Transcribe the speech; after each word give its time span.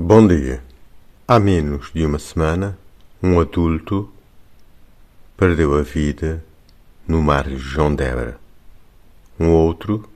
Bom 0.00 0.24
dia. 0.28 0.62
Há 1.26 1.40
menos 1.40 1.90
de 1.92 2.06
uma 2.06 2.20
semana, 2.20 2.78
um 3.20 3.40
adulto 3.40 4.08
perdeu 5.36 5.76
a 5.76 5.82
vida 5.82 6.44
no 7.08 7.20
mar 7.20 7.48
de 7.48 7.58
João 7.58 7.92
Débora. 7.92 8.38
Um 9.40 9.48
outro 9.48 10.08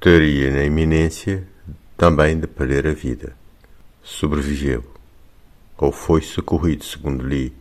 teria 0.00 0.50
na 0.50 0.64
iminência 0.64 1.46
também 1.96 2.40
de 2.40 2.48
perder 2.48 2.88
a 2.88 2.92
vida. 2.92 3.36
Sobreviveu, 4.02 4.84
ou 5.76 5.92
foi 5.92 6.20
socorrido, 6.20 6.82
segundo 6.82 7.24
li 7.24 7.54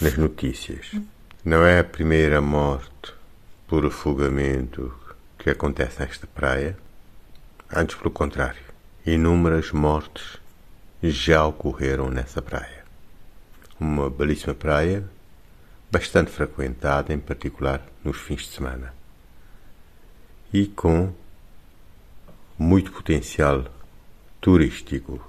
nas 0.00 0.16
notícias. 0.16 0.90
Não 1.44 1.64
é 1.64 1.78
a 1.78 1.84
primeira 1.84 2.40
morte 2.40 3.14
por 3.68 3.86
afogamento 3.86 4.92
que 5.38 5.48
acontece 5.48 6.00
nesta 6.00 6.26
praia, 6.26 6.76
antes 7.72 7.94
pelo 7.94 8.10
contrário. 8.10 8.71
Inúmeras 9.04 9.72
mortes 9.72 10.38
já 11.02 11.44
ocorreram 11.44 12.08
nessa 12.08 12.40
praia. 12.40 12.84
Uma 13.80 14.08
belíssima 14.08 14.54
praia, 14.54 15.04
bastante 15.90 16.30
frequentada, 16.30 17.12
em 17.12 17.18
particular 17.18 17.82
nos 18.04 18.16
fins 18.18 18.42
de 18.42 18.48
semana, 18.48 18.94
e 20.52 20.66
com 20.66 21.12
muito 22.58 22.92
potencial 22.92 23.64
turístico, 24.40 25.20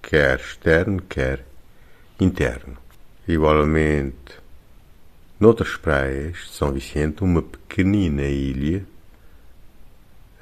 quer 0.00 0.38
externo, 0.38 1.02
quer 1.02 1.44
interno. 2.20 2.76
Igualmente, 3.26 4.38
noutras 5.40 5.76
praias 5.76 6.36
de 6.36 6.48
São 6.50 6.72
Vicente, 6.72 7.24
uma 7.24 7.42
pequenina 7.42 8.22
ilha, 8.22 8.86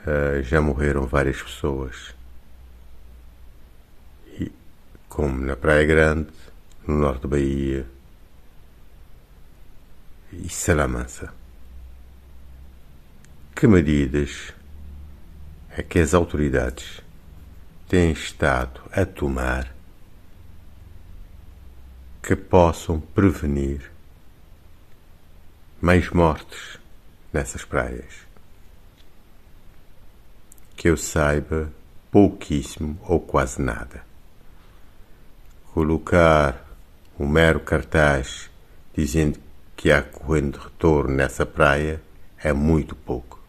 uh, 0.06 0.42
já 0.42 0.60
morreram 0.60 1.06
várias 1.06 1.42
pessoas. 1.42 2.14
E, 4.38 4.50
como 5.20 5.44
na 5.44 5.54
Praia 5.54 5.84
Grande, 5.84 6.30
no 6.86 6.96
norte 6.96 7.20
da 7.20 7.28
Bahia 7.28 7.86
e 10.32 10.48
Salamanca. 10.48 11.30
Que 13.54 13.66
medidas 13.66 14.54
é 15.68 15.82
que 15.82 15.98
as 15.98 16.14
autoridades 16.14 17.02
têm 17.86 18.12
estado 18.12 18.80
a 18.90 19.04
tomar 19.04 19.70
que 22.22 22.34
possam 22.34 22.98
prevenir 22.98 23.92
mais 25.82 26.08
mortes 26.08 26.78
nessas 27.30 27.62
praias. 27.62 28.26
Que 30.74 30.88
eu 30.88 30.96
saiba, 30.96 31.70
pouquíssimo 32.10 32.98
ou 33.02 33.20
quase 33.20 33.60
nada. 33.60 34.08
Colocar 35.72 36.68
um 37.18 37.28
mero 37.28 37.60
cartaz 37.60 38.50
dizendo 38.92 39.38
que 39.76 39.92
há 39.92 40.02
corrente 40.02 40.58
de 40.58 40.64
retorno 40.64 41.14
nessa 41.14 41.46
praia 41.46 42.02
é 42.42 42.52
muito 42.52 42.96
pouco. 42.96 43.40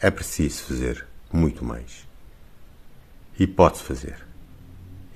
É 0.00 0.10
preciso 0.10 0.62
fazer 0.64 1.06
muito 1.32 1.64
mais. 1.64 2.06
E 3.38 3.48
pode-se 3.48 3.82
fazer. 3.82 4.16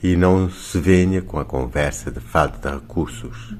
E 0.02 0.16
não 0.16 0.50
se 0.50 0.80
venha 0.80 1.22
com 1.22 1.38
a 1.38 1.44
conversa 1.44 2.10
de 2.10 2.18
falta 2.20 2.68
de 2.68 2.74
recursos. 2.74 3.54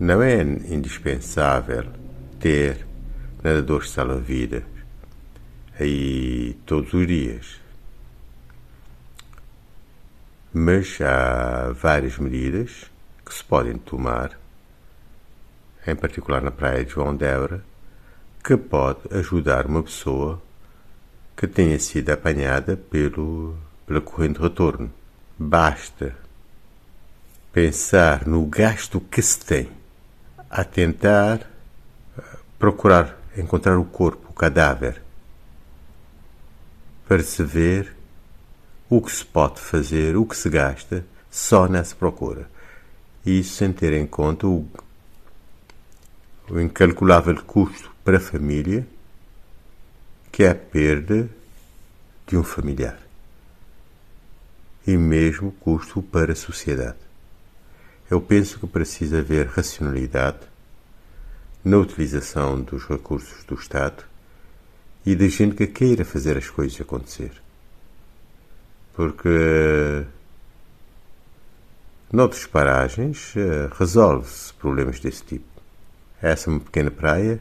Não 0.00 0.20
é 0.20 0.42
indispensável 0.42 1.86
ter 2.40 2.84
nadadores 3.40 3.90
salva-vidas 3.90 4.64
aí 5.78 6.54
todos 6.66 6.92
os 6.92 7.06
dias. 7.06 7.61
Mas 10.52 11.00
há 11.00 11.72
várias 11.72 12.18
medidas 12.18 12.90
que 13.24 13.32
se 13.32 13.42
podem 13.42 13.78
tomar, 13.78 14.38
em 15.86 15.96
particular 15.96 16.42
na 16.42 16.50
praia 16.50 16.84
de 16.84 16.92
João 16.92 17.16
Débora, 17.16 17.64
que 18.44 18.56
pode 18.56 19.00
ajudar 19.12 19.66
uma 19.66 19.82
pessoa 19.82 20.42
que 21.34 21.46
tenha 21.46 21.78
sido 21.78 22.10
apanhada 22.10 22.76
pelo, 22.76 23.56
pela 23.86 24.00
corrente 24.00 24.38
de 24.38 24.42
retorno. 24.42 24.92
Basta 25.38 26.14
pensar 27.52 28.26
no 28.26 28.44
gasto 28.44 29.00
que 29.00 29.22
se 29.22 29.38
tem 29.38 29.70
a 30.50 30.64
tentar 30.64 31.40
eh, 32.18 32.22
procurar 32.58 33.16
encontrar 33.36 33.78
o 33.78 33.84
corpo, 33.84 34.28
o 34.30 34.34
cadáver, 34.34 35.00
para 37.08 37.22
se 37.22 37.42
ver 37.42 38.01
o 38.94 39.00
que 39.00 39.10
se 39.10 39.24
pode 39.24 39.58
fazer, 39.58 40.18
o 40.18 40.26
que 40.26 40.36
se 40.36 40.50
gasta 40.50 41.02
só 41.30 41.66
nessa 41.66 41.96
procura. 41.96 42.46
Isso 43.24 43.54
sem 43.54 43.72
ter 43.72 43.94
em 43.94 44.06
conta 44.06 44.46
o, 44.46 44.68
o 46.50 46.60
incalculável 46.60 47.42
custo 47.42 47.90
para 48.04 48.18
a 48.18 48.20
família 48.20 48.86
que 50.30 50.44
é 50.44 50.50
a 50.50 50.54
perda 50.54 51.26
de 52.26 52.36
um 52.36 52.44
familiar 52.44 52.98
e 54.86 54.94
mesmo 54.94 55.52
custo 55.52 56.02
para 56.02 56.32
a 56.32 56.36
sociedade. 56.36 56.98
Eu 58.10 58.20
penso 58.20 58.60
que 58.60 58.66
precisa 58.66 59.20
haver 59.20 59.46
racionalidade 59.46 60.40
na 61.64 61.78
utilização 61.78 62.60
dos 62.60 62.84
recursos 62.84 63.42
do 63.44 63.54
Estado 63.54 64.04
e 65.06 65.16
da 65.16 65.28
gente 65.28 65.56
que 65.56 65.66
queira 65.66 66.04
fazer 66.04 66.36
as 66.36 66.50
coisas 66.50 66.78
acontecer. 66.78 67.40
Porque 68.94 70.04
noutras 72.12 72.46
paragens 72.46 73.34
eh, 73.36 73.70
resolve-se 73.78 74.52
problemas 74.54 75.00
desse 75.00 75.24
tipo. 75.24 75.46
Essa 76.20 76.48
é 76.48 76.52
uma 76.52 76.60
pequena 76.60 76.90
praia 76.90 77.40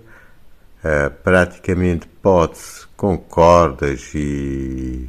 Uh, 0.82 1.12
praticamente 1.24 2.08
pode-se, 2.08 2.88
com 2.98 3.16
cordas 3.16 4.16
e, 4.16 5.08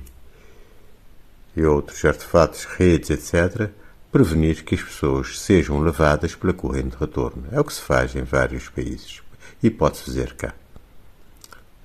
e 1.56 1.64
outros 1.64 2.04
artefatos, 2.04 2.66
redes, 2.66 3.08
etc., 3.08 3.70
prevenir 4.10 4.64
que 4.64 4.75
as 4.75 4.82
pessoas 4.82 5.41
sejam 5.41 5.81
levadas 5.81 6.34
pela 6.34 6.52
corrente 6.52 6.91
de 6.91 6.97
retorno. 6.98 7.47
É 7.50 7.58
o 7.58 7.64
que 7.64 7.72
se 7.72 7.81
faz 7.81 8.14
em 8.14 8.22
vários 8.22 8.69
países 8.69 9.22
e 9.62 9.70
pode-se 9.70 10.04
fazer 10.04 10.34
cá. 10.34 10.52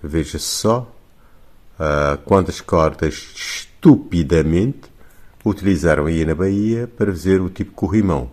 Veja 0.03 0.37
só 0.37 0.93
uh, 1.79 2.17
quantas 2.25 2.59
cordas 2.59 3.66
estupidamente 3.87 4.91
utilizaram 5.45 6.07
aí 6.07 6.25
na 6.25 6.35
Bahia 6.35 6.87
para 6.87 7.09
fazer 7.09 7.39
o 7.39 7.49
tipo 7.49 7.71
corrimão 7.71 8.29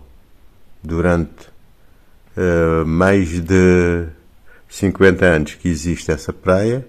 durante 0.83 1.47
uh, 2.35 2.85
mais 2.85 3.39
de 3.39 4.05
50 4.67 5.25
anos 5.25 5.53
que 5.53 5.69
existe 5.69 6.11
essa 6.11 6.33
praia, 6.33 6.85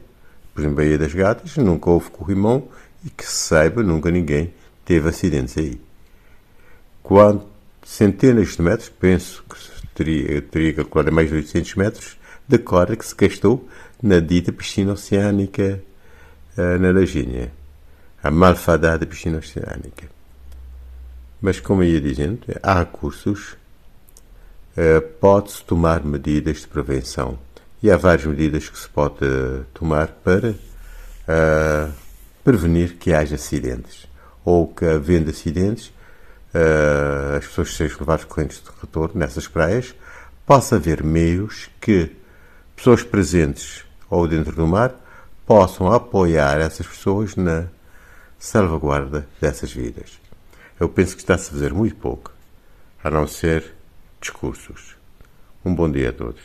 por 0.52 0.62
exemplo, 0.62 0.78
Baía 0.78 0.98
das 0.98 1.14
Gatas, 1.14 1.56
nunca 1.58 1.90
houve 1.90 2.10
corrimão 2.10 2.66
e 3.04 3.10
que 3.10 3.24
se 3.24 3.36
saiba, 3.36 3.84
nunca 3.84 4.10
ninguém 4.10 4.52
teve 4.84 5.08
acidentes 5.08 5.56
aí. 5.56 5.80
Quando 7.04 7.46
centenas 7.84 8.56
de 8.56 8.62
metros, 8.62 8.88
penso 8.88 9.44
que 9.48 9.86
teria, 9.94 10.42
teria 10.42 10.74
calculado 10.74 11.12
mais 11.12 11.28
de 11.28 11.36
800 11.36 11.74
metros, 11.76 12.16
de 12.48 12.58
corda 12.58 12.96
que 12.96 13.06
se 13.06 13.14
gastou 13.14 13.68
na 14.02 14.18
dita 14.18 14.50
piscina 14.50 14.92
oceânica 14.92 15.80
uh, 16.58 16.78
na 16.80 16.90
Lagínia, 16.90 17.52
a 18.26 18.30
malfadada 18.30 19.06
piscina 19.06 19.38
oceânica. 19.38 20.08
Mas, 21.40 21.60
como 21.60 21.84
ia 21.84 22.00
dizendo, 22.00 22.40
há 22.62 22.80
recursos, 22.80 23.56
uh, 24.76 25.00
pode-se 25.20 25.62
tomar 25.62 26.02
medidas 26.02 26.62
de 26.62 26.66
prevenção. 26.66 27.38
E 27.80 27.90
há 27.90 27.96
várias 27.96 28.26
medidas 28.26 28.68
que 28.68 28.78
se 28.78 28.88
pode 28.88 29.24
uh, 29.24 29.64
tomar 29.72 30.08
para 30.08 30.50
uh, 30.50 31.92
prevenir 32.42 32.96
que 32.96 33.12
haja 33.12 33.36
acidentes. 33.36 34.08
Ou 34.44 34.66
que, 34.66 34.84
havendo 34.84 35.30
acidentes, 35.30 35.86
uh, 36.52 37.36
as 37.36 37.46
pessoas 37.46 37.76
sejam 37.76 37.98
levadas 38.00 38.24
correntes 38.24 38.60
de 38.60 38.70
retorno 38.80 39.20
nessas 39.20 39.46
praias, 39.46 39.94
possa 40.44 40.76
haver 40.76 41.04
meios 41.04 41.70
que 41.80 42.10
pessoas 42.74 43.04
presentes 43.04 43.84
ou 44.10 44.26
dentro 44.26 44.54
do 44.56 44.66
mar 44.66 44.94
possam 45.46 45.92
apoiar 45.92 46.60
essas 46.60 46.86
pessoas 46.86 47.36
na 47.36 47.66
salvaguarda 48.38 49.26
dessas 49.40 49.72
vidas. 49.72 50.20
Eu 50.78 50.88
penso 50.88 51.14
que 51.14 51.22
está-se 51.22 51.48
a 51.48 51.52
fazer 51.52 51.72
muito 51.72 51.96
pouco, 51.96 52.32
a 53.02 53.10
não 53.10 53.26
ser 53.26 53.74
discursos. 54.20 54.96
Um 55.64 55.74
bom 55.74 55.90
dia 55.90 56.10
a 56.10 56.12
todos. 56.12 56.42